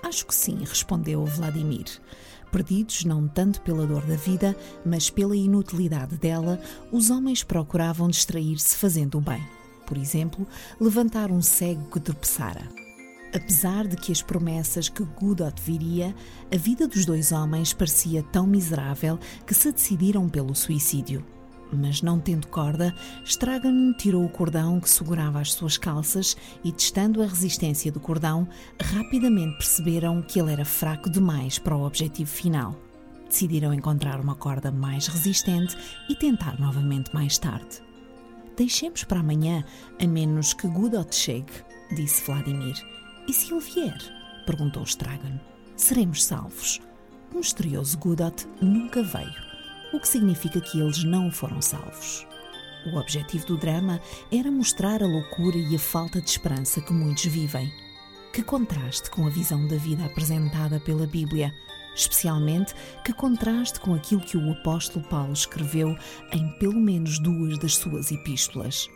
Acho 0.03 0.25
que 0.25 0.35
sim, 0.35 0.65
respondeu 0.65 1.23
Vladimir. 1.23 1.85
Perdidos 2.51 3.05
não 3.05 3.29
tanto 3.29 3.61
pela 3.61 3.87
dor 3.87 4.05
da 4.05 4.17
vida, 4.17 4.53
mas 4.85 5.09
pela 5.09 5.37
inutilidade 5.37 6.17
dela, 6.17 6.59
os 6.91 7.09
homens 7.09 7.41
procuravam 7.41 8.09
distrair-se 8.09 8.75
fazendo 8.75 9.17
o 9.17 9.21
bem. 9.21 9.41
Por 9.87 9.97
exemplo, 9.97 10.45
levantar 10.77 11.31
um 11.31 11.41
cego 11.41 11.89
que 11.89 12.01
tropeçara. 12.01 12.84
Apesar 13.35 13.85
de 13.85 13.97
que 13.97 14.13
as 14.13 14.21
promessas 14.21 14.87
que 14.87 15.03
Godot 15.03 15.61
viria, 15.61 16.15
a 16.53 16.55
vida 16.55 16.87
dos 16.87 17.05
dois 17.05 17.33
homens 17.33 17.73
parecia 17.73 18.23
tão 18.23 18.47
miserável 18.47 19.19
que 19.45 19.53
se 19.53 19.73
decidiram 19.73 20.29
pelo 20.29 20.55
suicídio. 20.55 21.25
Mas 21.69 22.01
não 22.01 22.17
tendo 22.17 22.47
corda, 22.47 22.95
Stragan 23.25 23.91
tirou 23.97 24.23
o 24.23 24.29
cordão 24.29 24.79
que 24.79 24.89
segurava 24.89 25.41
as 25.41 25.51
suas 25.51 25.77
calças 25.77 26.37
e, 26.63 26.71
testando 26.71 27.21
a 27.21 27.27
resistência 27.27 27.91
do 27.91 27.99
cordão, 27.99 28.47
rapidamente 28.81 29.57
perceberam 29.57 30.21
que 30.21 30.39
ele 30.39 30.53
era 30.53 30.63
fraco 30.63 31.09
demais 31.09 31.59
para 31.59 31.75
o 31.75 31.85
objetivo 31.85 32.29
final. 32.29 32.73
Decidiram 33.27 33.73
encontrar 33.73 34.21
uma 34.21 34.35
corda 34.35 34.71
mais 34.71 35.07
resistente 35.07 35.75
e 36.07 36.15
tentar 36.15 36.57
novamente 36.57 37.13
mais 37.13 37.37
tarde. 37.37 37.83
Deixemos 38.55 39.03
para 39.03 39.19
amanhã, 39.19 39.65
a 40.01 40.07
menos 40.07 40.53
que 40.53 40.69
Godot 40.69 41.13
chegue, 41.13 41.51
disse 41.93 42.23
Vladimir. 42.25 42.75
E 43.27 43.33
se 43.33 43.51
ele 43.51 43.61
vier? 43.61 43.97
perguntou 44.45 44.83
Stragan. 44.83 45.39
Seremos 45.75 46.23
salvos. 46.23 46.79
O 47.33 47.37
misterioso 47.37 47.97
Godot 47.97 48.47
nunca 48.61 49.03
veio 49.03 49.45
o 49.95 49.99
que 49.99 50.07
significa 50.07 50.59
que 50.59 50.79
eles 50.79 51.03
não 51.03 51.31
foram 51.31 51.61
salvos. 51.61 52.27
O 52.85 52.97
objetivo 52.97 53.45
do 53.47 53.57
drama 53.57 53.99
era 54.31 54.51
mostrar 54.51 55.01
a 55.01 55.07
loucura 55.07 55.57
e 55.57 55.75
a 55.75 55.79
falta 55.79 56.21
de 56.21 56.29
esperança 56.29 56.81
que 56.81 56.93
muitos 56.93 57.25
vivem. 57.25 57.71
Que 58.31 58.43
contraste 58.43 59.09
com 59.09 59.25
a 59.25 59.29
visão 59.29 59.67
da 59.67 59.77
vida 59.77 60.05
apresentada 60.05 60.79
pela 60.79 61.07
Bíblia, 61.07 61.53
especialmente 61.95 62.75
que 63.03 63.13
contraste 63.13 63.79
com 63.79 63.95
aquilo 63.95 64.21
que 64.21 64.37
o 64.37 64.51
apóstolo 64.51 65.07
Paulo 65.07 65.33
escreveu 65.33 65.97
em 66.31 66.47
pelo 66.59 66.79
menos 66.79 67.17
duas 67.19 67.57
das 67.57 67.75
suas 67.75 68.11
epístolas. 68.11 68.87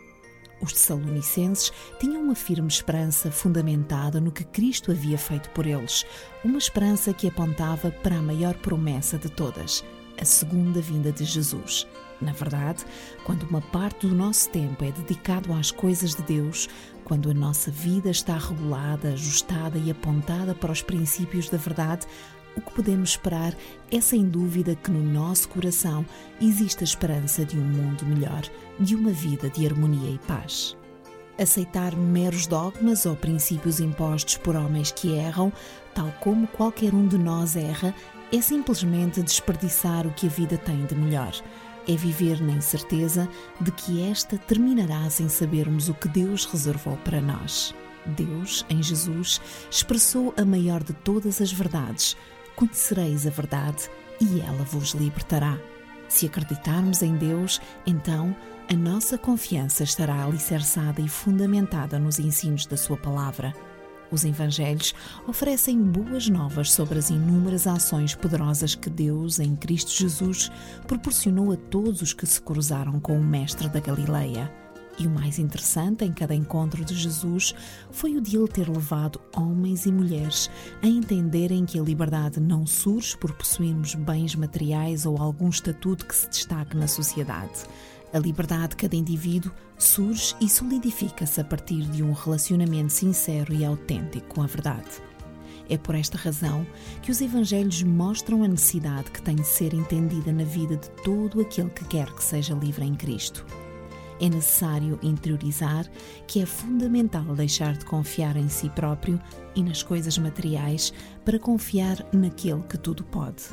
Os 0.60 0.72
Tessalonicenses 0.72 1.72
tinham 1.98 2.22
uma 2.22 2.34
firme 2.34 2.68
esperança 2.68 3.30
fundamentada 3.30 4.20
no 4.20 4.30
que 4.30 4.44
Cristo 4.44 4.90
havia 4.90 5.16
feito 5.16 5.48
por 5.50 5.66
eles, 5.66 6.04
uma 6.44 6.58
esperança 6.58 7.14
que 7.14 7.28
apontava 7.28 7.90
para 7.90 8.16
a 8.16 8.22
maior 8.22 8.54
promessa 8.54 9.16
de 9.16 9.30
todas, 9.30 9.84
a 10.20 10.24
segunda 10.24 10.80
vinda 10.80 11.10
de 11.10 11.24
Jesus. 11.24 11.86
Na 12.20 12.32
verdade, 12.32 12.84
quando 13.24 13.44
uma 13.44 13.62
parte 13.62 14.06
do 14.06 14.14
nosso 14.14 14.50
tempo 14.50 14.84
é 14.84 14.92
dedicado 14.92 15.52
às 15.54 15.70
coisas 15.70 16.14
de 16.14 16.22
Deus, 16.22 16.68
quando 17.04 17.30
a 17.30 17.34
nossa 17.34 17.70
vida 17.70 18.10
está 18.10 18.36
regulada, 18.36 19.12
ajustada 19.12 19.78
e 19.78 19.90
apontada 19.90 20.54
para 20.54 20.70
os 20.70 20.82
princípios 20.82 21.48
da 21.48 21.56
verdade, 21.56 22.06
o 22.56 22.60
que 22.60 22.72
podemos 22.72 23.10
esperar 23.10 23.54
é 23.90 24.00
sem 24.00 24.28
dúvida 24.28 24.74
que 24.74 24.90
no 24.90 25.02
nosso 25.02 25.48
coração 25.48 26.04
existe 26.40 26.82
a 26.82 26.84
esperança 26.84 27.44
de 27.44 27.58
um 27.58 27.64
mundo 27.64 28.04
melhor, 28.04 28.42
de 28.78 28.94
uma 28.94 29.10
vida 29.10 29.48
de 29.48 29.66
harmonia 29.66 30.10
e 30.10 30.18
paz. 30.26 30.76
Aceitar 31.38 31.96
meros 31.96 32.46
dogmas 32.46 33.06
ou 33.06 33.16
princípios 33.16 33.80
impostos 33.80 34.36
por 34.36 34.54
homens 34.54 34.92
que 34.92 35.12
erram, 35.12 35.52
tal 35.94 36.12
como 36.20 36.46
qualquer 36.48 36.92
um 36.92 37.06
de 37.06 37.16
nós 37.16 37.56
erra, 37.56 37.94
é 38.32 38.40
simplesmente 38.40 39.22
desperdiçar 39.22 40.06
o 40.06 40.12
que 40.12 40.26
a 40.26 40.30
vida 40.30 40.58
tem 40.58 40.84
de 40.86 40.94
melhor. 40.94 41.32
É 41.88 41.96
viver 41.96 42.40
na 42.42 42.52
incerteza 42.52 43.28
de 43.60 43.72
que 43.72 44.02
esta 44.02 44.36
terminará 44.36 45.08
sem 45.08 45.28
sabermos 45.28 45.88
o 45.88 45.94
que 45.94 46.08
Deus 46.08 46.44
reservou 46.44 46.96
para 46.98 47.20
nós. 47.20 47.74
Deus, 48.06 48.64
em 48.68 48.82
Jesus, 48.82 49.40
expressou 49.70 50.34
a 50.36 50.44
maior 50.44 50.82
de 50.82 50.92
todas 50.92 51.40
as 51.40 51.52
verdades. 51.52 52.16
Conhecereis 52.60 53.26
a 53.26 53.30
verdade 53.30 53.88
e 54.20 54.38
ela 54.42 54.64
vos 54.64 54.90
libertará. 54.90 55.58
Se 56.10 56.26
acreditarmos 56.26 57.00
em 57.00 57.16
Deus, 57.16 57.58
então 57.86 58.36
a 58.70 58.74
nossa 58.74 59.16
confiança 59.16 59.82
estará 59.82 60.22
alicerçada 60.22 61.00
e 61.00 61.08
fundamentada 61.08 61.98
nos 61.98 62.18
ensinos 62.18 62.66
da 62.66 62.76
Sua 62.76 62.98
palavra. 62.98 63.54
Os 64.10 64.26
Evangelhos 64.26 64.94
oferecem 65.26 65.80
boas 65.80 66.28
novas 66.28 66.70
sobre 66.70 66.98
as 66.98 67.08
inúmeras 67.08 67.66
ações 67.66 68.14
poderosas 68.14 68.74
que 68.74 68.90
Deus, 68.90 69.38
em 69.38 69.56
Cristo 69.56 69.92
Jesus, 69.92 70.52
proporcionou 70.86 71.52
a 71.52 71.56
todos 71.56 72.02
os 72.02 72.12
que 72.12 72.26
se 72.26 72.42
cruzaram 72.42 73.00
com 73.00 73.18
o 73.18 73.24
Mestre 73.24 73.70
da 73.70 73.80
Galileia. 73.80 74.52
E 75.00 75.06
o 75.06 75.10
mais 75.10 75.38
interessante 75.38 76.04
em 76.04 76.12
cada 76.12 76.34
encontro 76.34 76.84
de 76.84 76.94
Jesus 76.94 77.54
foi 77.90 78.16
o 78.16 78.20
de 78.20 78.36
ele 78.36 78.46
ter 78.46 78.68
levado 78.68 79.18
homens 79.34 79.86
e 79.86 79.90
mulheres 79.90 80.50
a 80.82 80.86
entenderem 80.86 81.64
que 81.64 81.80
a 81.80 81.82
liberdade 81.82 82.38
não 82.38 82.66
surge 82.66 83.16
por 83.16 83.32
possuirmos 83.32 83.94
bens 83.94 84.34
materiais 84.34 85.06
ou 85.06 85.16
algum 85.16 85.48
estatuto 85.48 86.04
que 86.04 86.14
se 86.14 86.28
destaque 86.28 86.76
na 86.76 86.86
sociedade. 86.86 87.64
A 88.12 88.18
liberdade 88.18 88.70
de 88.70 88.76
cada 88.76 88.94
indivíduo 88.94 89.50
surge 89.78 90.34
e 90.38 90.50
solidifica-se 90.50 91.40
a 91.40 91.44
partir 91.44 91.80
de 91.86 92.02
um 92.02 92.12
relacionamento 92.12 92.92
sincero 92.92 93.54
e 93.54 93.64
autêntico 93.64 94.34
com 94.34 94.42
a 94.42 94.46
verdade. 94.46 94.90
É 95.70 95.78
por 95.78 95.94
esta 95.94 96.18
razão 96.18 96.66
que 97.00 97.10
os 97.10 97.22
Evangelhos 97.22 97.82
mostram 97.82 98.44
a 98.44 98.48
necessidade 98.48 99.10
que 99.10 99.22
tem 99.22 99.36
de 99.36 99.46
ser 99.46 99.72
entendida 99.72 100.30
na 100.30 100.44
vida 100.44 100.76
de 100.76 100.90
todo 101.02 101.40
aquele 101.40 101.70
que 101.70 101.86
quer 101.86 102.12
que 102.12 102.22
seja 102.22 102.52
livre 102.52 102.84
em 102.84 102.94
Cristo. 102.94 103.46
É 104.20 104.28
necessário 104.28 104.98
interiorizar 105.02 105.90
que 106.26 106.42
é 106.42 106.46
fundamental 106.46 107.24
deixar 107.34 107.74
de 107.74 107.86
confiar 107.86 108.36
em 108.36 108.50
si 108.50 108.68
próprio 108.68 109.18
e 109.56 109.62
nas 109.62 109.82
coisas 109.82 110.18
materiais 110.18 110.92
para 111.24 111.38
confiar 111.38 112.06
naquele 112.12 112.62
que 112.64 112.76
tudo 112.76 113.02
pode. 113.04 113.44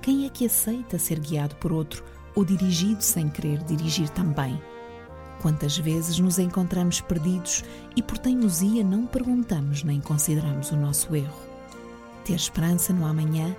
Quem 0.00 0.24
é 0.24 0.30
que 0.30 0.46
aceita 0.46 0.98
ser 0.98 1.20
guiado 1.20 1.54
por 1.56 1.72
outro 1.72 2.02
ou 2.34 2.44
dirigido 2.44 3.02
sem 3.02 3.28
querer 3.28 3.62
dirigir 3.64 4.08
também? 4.08 4.58
Quantas 5.42 5.76
vezes 5.76 6.18
nos 6.18 6.38
encontramos 6.38 7.00
perdidos 7.00 7.62
e 7.94 8.02
por 8.02 8.16
teimosia 8.16 8.82
não 8.82 9.06
perguntamos 9.06 9.82
nem 9.82 10.00
consideramos 10.00 10.70
o 10.70 10.76
nosso 10.76 11.14
erro? 11.14 11.36
Ter 12.24 12.34
esperança 12.34 12.92
no 12.92 13.04
amanhã 13.04 13.54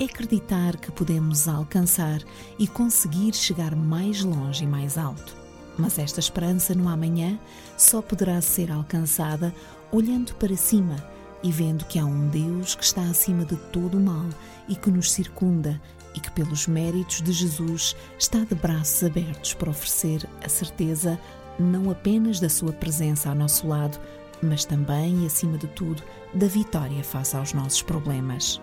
é 0.00 0.04
acreditar 0.04 0.76
que 0.76 0.90
podemos 0.90 1.46
alcançar 1.46 2.20
e 2.58 2.66
conseguir 2.66 3.34
chegar 3.34 3.76
mais 3.76 4.22
longe 4.24 4.64
e 4.64 4.66
mais 4.66 4.98
alto. 4.98 5.45
Mas 5.78 5.98
esta 5.98 6.20
esperança 6.20 6.74
no 6.74 6.88
amanhã 6.88 7.38
só 7.76 8.00
poderá 8.00 8.40
ser 8.40 8.72
alcançada 8.72 9.54
olhando 9.92 10.34
para 10.34 10.56
cima 10.56 10.96
e 11.42 11.52
vendo 11.52 11.84
que 11.84 11.98
há 11.98 12.04
um 12.04 12.28
Deus 12.28 12.74
que 12.74 12.84
está 12.84 13.02
acima 13.02 13.44
de 13.44 13.56
todo 13.56 13.98
o 13.98 14.00
mal 14.00 14.26
e 14.68 14.74
que 14.74 14.90
nos 14.90 15.12
circunda 15.12 15.80
e 16.14 16.20
que, 16.20 16.30
pelos 16.30 16.66
méritos 16.66 17.20
de 17.20 17.30
Jesus, 17.30 17.94
está 18.18 18.38
de 18.40 18.54
braços 18.54 19.04
abertos 19.04 19.52
para 19.52 19.70
oferecer 19.70 20.26
a 20.42 20.48
certeza 20.48 21.20
não 21.58 21.90
apenas 21.90 22.40
da 22.40 22.48
sua 22.48 22.72
presença 22.72 23.28
ao 23.28 23.34
nosso 23.34 23.68
lado, 23.68 23.98
mas 24.42 24.64
também 24.64 25.22
e 25.22 25.26
acima 25.26 25.58
de 25.58 25.66
tudo 25.68 26.02
da 26.34 26.46
vitória 26.46 27.04
face 27.04 27.36
aos 27.36 27.52
nossos 27.52 27.82
problemas. 27.82 28.60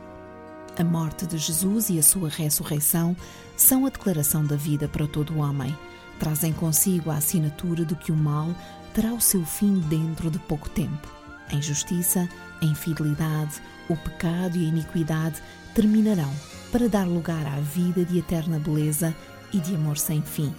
A 0.77 0.83
morte 0.83 1.27
de 1.27 1.37
Jesus 1.37 1.89
e 1.89 1.99
a 1.99 2.03
sua 2.03 2.29
ressurreição 2.29 3.15
são 3.55 3.85
a 3.85 3.89
declaração 3.89 4.43
da 4.43 4.55
vida 4.55 4.87
para 4.87 5.07
todo 5.07 5.33
o 5.33 5.37
homem 5.37 5.75
trazem 6.19 6.53
consigo 6.53 7.11
a 7.11 7.15
assinatura 7.15 7.83
de 7.85 7.95
que 7.95 8.11
o 8.11 8.15
mal 8.15 8.53
terá 8.93 9.13
o 9.13 9.21
seu 9.21 9.45
fim 9.45 9.79
dentro 9.89 10.29
de 10.29 10.39
pouco 10.39 10.69
tempo. 10.69 11.07
A 11.51 11.55
injustiça, 11.55 12.27
a 12.61 12.65
infidelidade, 12.65 13.61
o 13.89 13.97
pecado 13.97 14.57
e 14.57 14.65
a 14.65 14.69
iniquidade 14.69 15.41
terminarão 15.73 16.31
para 16.71 16.87
dar 16.87 17.07
lugar 17.07 17.45
à 17.45 17.59
vida 17.59 18.05
de 18.05 18.17
eterna 18.17 18.59
beleza 18.59 19.15
e 19.51 19.59
de 19.59 19.75
amor 19.75 19.97
sem 19.97 20.21
fim. 20.21 20.53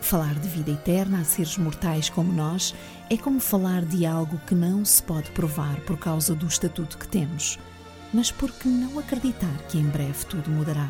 Falar 0.00 0.34
de 0.34 0.48
vida 0.48 0.70
eterna 0.70 1.20
a 1.20 1.24
seres 1.24 1.56
mortais 1.58 2.08
como 2.08 2.32
nós 2.32 2.74
é 3.08 3.16
como 3.16 3.40
falar 3.40 3.84
de 3.84 4.06
algo 4.06 4.38
que 4.46 4.54
não 4.54 4.84
se 4.84 5.02
pode 5.02 5.30
provar 5.32 5.76
por 5.80 5.98
causa 5.98 6.34
do 6.34 6.46
estatuto 6.46 6.96
que 6.96 7.06
temos. 7.06 7.58
Mas 8.12 8.30
por 8.30 8.50
que 8.50 8.68
não 8.68 8.98
acreditar 8.98 9.56
que 9.68 9.78
em 9.78 9.84
breve 9.84 10.24
tudo 10.26 10.50
mudará? 10.50 10.88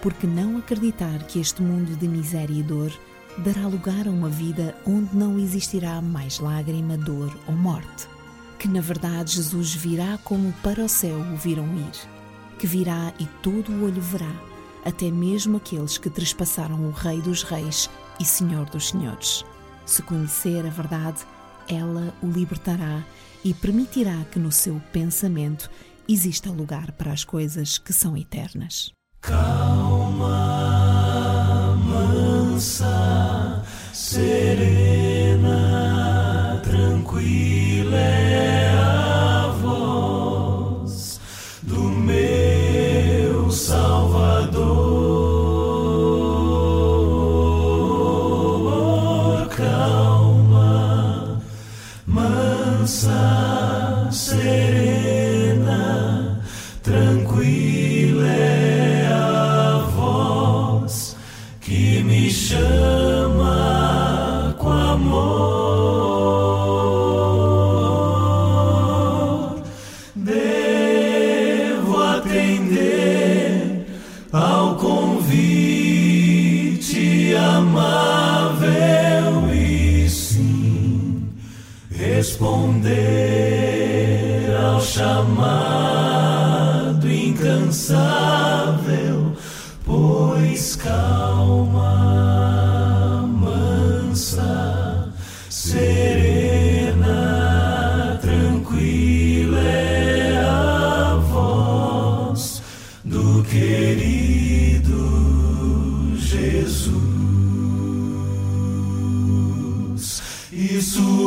Por 0.00 0.12
que 0.12 0.26
não 0.26 0.58
acreditar 0.58 1.18
que 1.24 1.40
este 1.40 1.62
mundo 1.62 1.96
de 1.96 2.06
miséria 2.06 2.60
e 2.60 2.62
dor 2.62 2.92
dará 3.38 3.66
lugar 3.66 4.06
a 4.06 4.10
uma 4.10 4.28
vida 4.28 4.76
onde 4.86 5.14
não 5.16 5.38
existirá 5.38 6.00
mais 6.00 6.38
lágrima, 6.38 6.96
dor 6.96 7.36
ou 7.46 7.54
morte. 7.54 8.08
Que 8.58 8.68
na 8.68 8.80
verdade 8.80 9.32
Jesus 9.32 9.74
virá 9.74 10.18
como 10.24 10.52
para 10.62 10.84
o 10.84 10.88
céu 10.88 11.18
o 11.18 11.36
viram 11.36 11.66
ir, 11.76 12.08
que 12.58 12.66
virá 12.66 13.12
e 13.18 13.26
todo 13.42 13.72
o 13.72 13.84
olho 13.84 14.00
verá, 14.00 14.32
até 14.84 15.10
mesmo 15.10 15.56
aqueles 15.56 15.98
que 15.98 16.10
trespassaram 16.10 16.86
o 16.86 16.90
Rei 16.90 17.20
dos 17.20 17.42
Reis 17.42 17.90
e 18.20 18.24
Senhor 18.24 18.66
dos 18.66 18.88
Senhores. 18.88 19.44
Se 19.84 20.02
conhecer 20.02 20.64
a 20.64 20.70
verdade, 20.70 21.26
ela 21.68 22.14
o 22.22 22.26
libertará 22.26 23.04
e 23.44 23.52
permitirá 23.52 24.24
que 24.30 24.38
no 24.38 24.50
seu 24.50 24.80
pensamento 24.92 25.70
exista 26.08 26.50
lugar 26.50 26.92
para 26.92 27.12
as 27.12 27.24
coisas 27.24 27.76
que 27.78 27.92
são 27.92 28.16
eternas. 28.16 28.92
Calma, 29.20 30.36
mansa, 31.76 33.23
serena, 33.94 35.50
tranquila 36.64 37.96
é 37.96 38.74
a 38.76 39.54
voz 39.62 41.20
do 41.62 41.80
meu 41.80 43.52
Salvador. 43.52 44.26
Calma, 49.56 51.40
mansa, 52.04 54.08
serena, 54.10 54.82
tranquila 56.82 58.26
é 58.26 59.06
a 59.06 59.78
voz 59.94 61.16
que 61.60 62.02
me 62.02 62.28
chama 62.28 63.03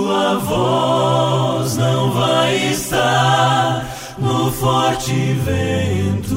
sua 0.08 0.38
voz 0.40 1.76
não 1.76 2.12
vai 2.12 2.70
estar 2.72 3.86
no 4.18 4.50
forte 4.50 5.34
vento, 5.44 6.34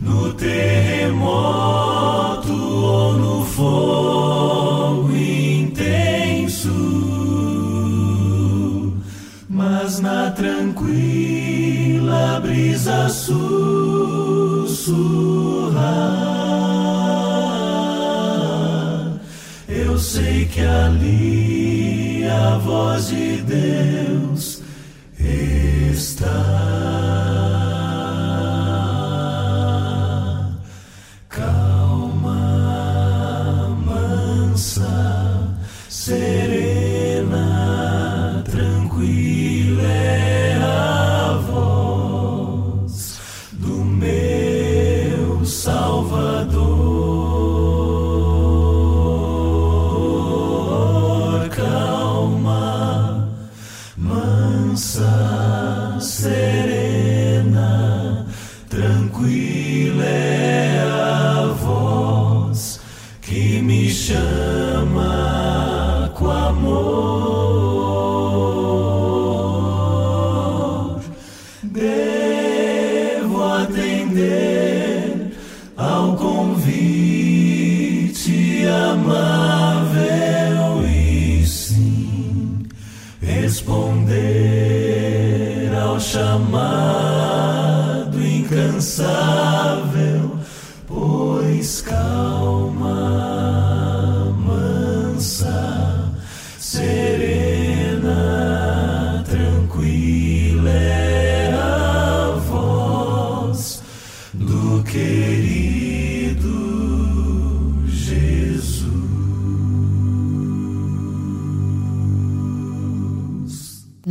no 0.00 0.32
terremoto 0.34 1.32
ou 2.52 3.14
no 3.14 3.44
fogo 3.44 5.10
intenso, 5.16 6.70
mas 9.48 9.98
na 9.98 10.30
tranquila 10.30 10.78
brisa 12.40 13.08
sussurrar. 13.08 14.28
Que 20.58 20.64
ali 20.64 22.24
a 22.26 22.58
voz 22.58 23.10
de 23.10 23.36
Deus 23.42 24.17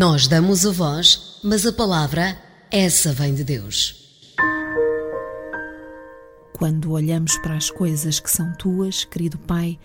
Nós 0.09 0.25
damos 0.25 0.65
a 0.65 0.71
voz, 0.71 1.37
mas 1.43 1.65
a 1.65 1.73
palavra, 1.73 2.39
essa 2.71 3.11
vem 3.11 3.35
de 3.35 3.43
Deus. 3.43 3.93
Quando 6.53 6.93
olhamos 6.93 7.37
para 7.39 7.57
as 7.57 7.69
coisas 7.69 8.17
que 8.17 8.31
são 8.31 8.53
tuas, 8.53 9.03
querido 9.03 9.37
Pai, 9.37 9.77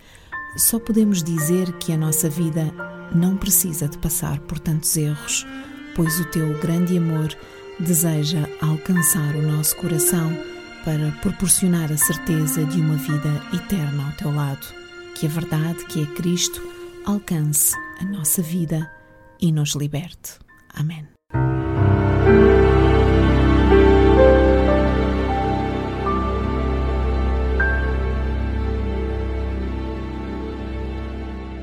só 0.55 0.79
podemos 0.79 1.21
dizer 1.21 1.73
que 1.73 1.91
a 1.91 1.97
nossa 1.97 2.29
vida 2.29 2.73
não 3.13 3.35
precisa 3.35 3.89
de 3.89 3.97
passar 3.97 4.39
por 4.39 4.59
tantos 4.59 4.95
erros, 4.95 5.45
pois 5.93 6.17
o 6.21 6.25
teu 6.31 6.57
grande 6.61 6.97
amor 6.97 7.37
deseja 7.77 8.47
alcançar 8.61 9.35
o 9.35 9.41
nosso 9.41 9.75
coração 9.75 10.31
para 10.85 11.11
proporcionar 11.21 11.91
a 11.91 11.97
certeza 11.97 12.63
de 12.63 12.79
uma 12.79 12.95
vida 12.95 13.41
eterna 13.53 14.05
ao 14.05 14.13
teu 14.13 14.33
lado. 14.33 14.65
Que 15.15 15.25
a 15.25 15.29
verdade, 15.29 15.85
que 15.87 16.01
é 16.01 16.05
Cristo, 16.15 16.65
alcance 17.05 17.75
a 17.99 18.05
nossa 18.05 18.41
vida 18.41 18.89
e 19.43 19.51
nos 19.51 19.75
liberte. 19.75 20.39
Amém. 20.73 21.05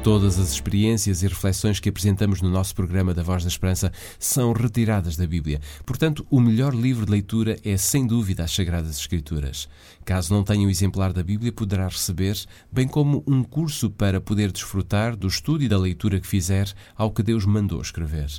Todas 0.02 0.38
as 0.38 0.50
experiências 0.50 1.22
e 1.22 1.28
reflexões 1.28 1.78
que 1.78 1.90
apresentamos 1.90 2.40
no 2.40 2.48
nosso 2.48 2.74
programa 2.74 3.12
da 3.12 3.22
Voz 3.22 3.42
da 3.42 3.50
Esperança 3.50 3.92
são 4.18 4.54
retiradas 4.54 5.14
da 5.14 5.26
Bíblia. 5.26 5.60
Portanto, 5.84 6.26
o 6.30 6.40
melhor 6.40 6.74
livro 6.74 7.04
de 7.04 7.10
leitura 7.10 7.58
é, 7.62 7.76
sem 7.76 8.06
dúvida, 8.06 8.42
as 8.42 8.50
Sagradas 8.50 8.98
Escrituras. 8.98 9.68
Caso 10.02 10.32
não 10.32 10.42
tenha 10.42 10.62
o 10.62 10.68
um 10.68 10.70
exemplar 10.70 11.12
da 11.12 11.22
Bíblia, 11.22 11.52
poderá 11.52 11.86
receber, 11.86 12.34
bem 12.72 12.88
como 12.88 13.22
um 13.26 13.42
curso 13.42 13.90
para 13.90 14.22
poder 14.22 14.50
desfrutar 14.50 15.14
do 15.14 15.28
estudo 15.28 15.64
e 15.64 15.68
da 15.68 15.76
leitura 15.76 16.18
que 16.18 16.26
fizer 16.26 16.72
ao 16.96 17.10
que 17.10 17.22
Deus 17.22 17.44
mandou 17.44 17.82
escrever. 17.82 18.30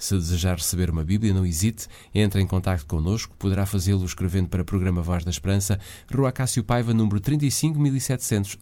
Se 0.00 0.14
desejar 0.14 0.56
receber 0.56 0.88
uma 0.88 1.04
Bíblia, 1.04 1.34
não 1.34 1.44
hesite, 1.44 1.86
entre 2.14 2.40
em 2.40 2.46
contato 2.46 2.86
connosco, 2.86 3.36
poderá 3.38 3.66
fazê-lo 3.66 4.02
escrevendo 4.02 4.48
para 4.48 4.62
o 4.62 4.64
programa 4.64 5.02
Voz 5.02 5.24
da 5.24 5.30
Esperança, 5.30 5.78
Rua 6.10 6.32
Cássio 6.32 6.64
Paiva, 6.64 6.94
número 6.94 7.20
35700 7.20 8.56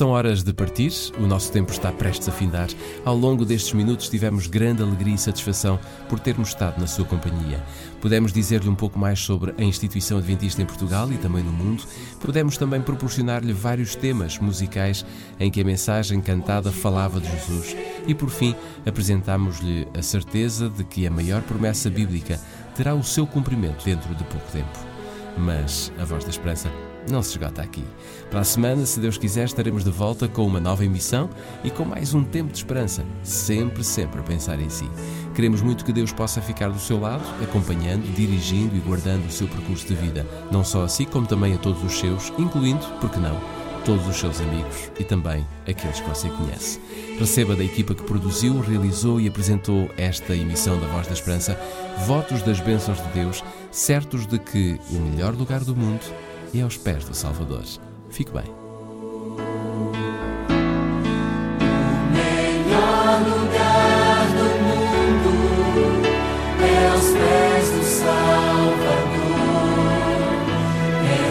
São 0.00 0.12
horas 0.12 0.42
de 0.42 0.54
partir, 0.54 0.90
o 1.18 1.26
nosso 1.26 1.52
tempo 1.52 1.70
está 1.72 1.92
prestes 1.92 2.26
a 2.26 2.32
findar. 2.32 2.68
Ao 3.04 3.14
longo 3.14 3.44
destes 3.44 3.74
minutos 3.74 4.08
tivemos 4.08 4.46
grande 4.46 4.82
alegria 4.82 5.14
e 5.14 5.18
satisfação 5.18 5.78
por 6.08 6.18
termos 6.18 6.48
estado 6.48 6.80
na 6.80 6.86
sua 6.86 7.04
companhia. 7.04 7.62
Pudemos 8.00 8.32
dizer-lhe 8.32 8.70
um 8.70 8.74
pouco 8.74 8.98
mais 8.98 9.20
sobre 9.20 9.54
a 9.58 9.62
instituição 9.62 10.16
adventista 10.16 10.62
em 10.62 10.64
Portugal 10.64 11.12
e 11.12 11.18
também 11.18 11.44
no 11.44 11.52
mundo. 11.52 11.84
Pudemos 12.18 12.56
também 12.56 12.80
proporcionar-lhe 12.80 13.52
vários 13.52 13.94
temas 13.94 14.38
musicais 14.38 15.04
em 15.38 15.50
que 15.50 15.60
a 15.60 15.64
mensagem 15.64 16.18
cantada 16.22 16.72
falava 16.72 17.20
de 17.20 17.30
Jesus. 17.30 17.76
E 18.06 18.14
por 18.14 18.30
fim, 18.30 18.56
apresentámos-lhe 18.86 19.86
a 19.94 20.00
certeza 20.00 20.70
de 20.70 20.82
que 20.82 21.06
a 21.06 21.10
maior 21.10 21.42
promessa 21.42 21.90
bíblica 21.90 22.40
terá 22.74 22.94
o 22.94 23.04
seu 23.04 23.26
cumprimento 23.26 23.84
dentro 23.84 24.14
de 24.14 24.24
pouco 24.24 24.50
tempo. 24.50 24.78
Mas 25.36 25.92
a 26.00 26.06
voz 26.06 26.24
da 26.24 26.30
esperança 26.30 26.70
não 27.10 27.22
se 27.22 27.30
esgota 27.30 27.62
aqui. 27.62 27.84
Para 28.30 28.40
a 28.40 28.44
semana, 28.44 28.86
se 28.86 29.00
Deus 29.00 29.18
quiser, 29.18 29.44
estaremos 29.44 29.84
de 29.84 29.90
volta 29.90 30.28
com 30.28 30.46
uma 30.46 30.60
nova 30.60 30.84
emissão 30.84 31.28
e 31.64 31.70
com 31.70 31.84
mais 31.84 32.14
um 32.14 32.22
tempo 32.22 32.52
de 32.52 32.58
esperança, 32.58 33.04
sempre, 33.22 33.82
sempre 33.82 34.20
a 34.20 34.22
pensar 34.22 34.60
em 34.60 34.68
si. 34.68 34.88
Queremos 35.34 35.62
muito 35.62 35.84
que 35.84 35.92
Deus 35.92 36.12
possa 36.12 36.40
ficar 36.40 36.68
do 36.68 36.78
seu 36.78 37.00
lado, 37.00 37.24
acompanhando, 37.42 38.04
dirigindo 38.14 38.76
e 38.76 38.80
guardando 38.80 39.26
o 39.26 39.30
seu 39.30 39.48
percurso 39.48 39.86
de 39.86 39.94
vida, 39.94 40.26
não 40.50 40.64
só 40.64 40.84
a 40.84 40.88
si, 40.88 41.06
como 41.06 41.26
também 41.26 41.54
a 41.54 41.58
todos 41.58 41.82
os 41.82 41.98
seus, 41.98 42.32
incluindo, 42.38 42.86
por 43.00 43.10
que 43.10 43.18
não, 43.18 43.38
todos 43.84 44.06
os 44.06 44.16
seus 44.16 44.40
amigos 44.40 44.90
e 44.98 45.04
também 45.04 45.46
aqueles 45.68 46.00
que 46.00 46.08
você 46.08 46.28
conhece. 46.28 46.80
Receba 47.18 47.56
da 47.56 47.64
equipa 47.64 47.94
que 47.94 48.02
produziu, 48.02 48.60
realizou 48.60 49.20
e 49.20 49.28
apresentou 49.28 49.90
esta 49.96 50.34
emissão 50.34 50.78
da 50.80 50.86
Voz 50.86 51.06
da 51.06 51.12
Esperança 51.12 51.58
votos 52.06 52.42
das 52.42 52.60
bênçãos 52.60 52.98
de 52.98 53.08
Deus, 53.08 53.44
certos 53.70 54.26
de 54.26 54.38
que 54.38 54.78
o 54.90 54.94
melhor 54.94 55.34
lugar 55.34 55.60
do 55.60 55.76
mundo 55.76 56.00
e 56.52 56.60
aos 56.60 56.76
pés 56.76 57.04
do 57.04 57.14
Salvador. 57.14 57.64
Fique 58.10 58.32
bem. 58.32 58.60
melhor 62.12 63.20
lugar 63.20 64.26
do 64.36 64.44
mundo 64.66 65.32
é 66.62 66.88
aos 66.88 67.08
pés 67.10 67.70
do 67.70 67.82
Salvador. 67.84 69.10
É. 71.06 71.30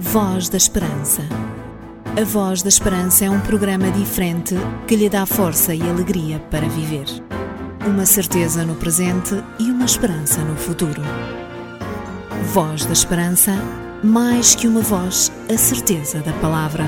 Voz 0.00 0.48
da 0.48 0.56
Esperança. 0.56 1.22
A 2.16 2.24
Voz 2.24 2.62
da 2.62 2.68
Esperança 2.68 3.24
é 3.24 3.30
um 3.30 3.40
programa 3.40 3.90
diferente 3.90 4.54
que 4.86 4.94
lhe 4.94 5.08
dá 5.08 5.26
força 5.26 5.74
e 5.74 5.82
alegria 5.82 6.38
para 6.50 6.68
viver. 6.68 7.33
Uma 7.86 8.06
certeza 8.06 8.64
no 8.64 8.74
presente 8.74 9.44
e 9.58 9.70
uma 9.70 9.84
esperança 9.84 10.40
no 10.42 10.56
futuro. 10.56 11.02
Voz 12.52 12.86
da 12.86 12.92
Esperança, 12.94 13.52
mais 14.02 14.54
que 14.54 14.66
uma 14.66 14.80
voz, 14.80 15.30
a 15.52 15.58
certeza 15.58 16.20
da 16.20 16.32
palavra. 16.34 16.84